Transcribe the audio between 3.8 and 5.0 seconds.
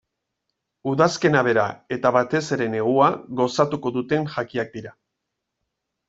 duten jakiak dira.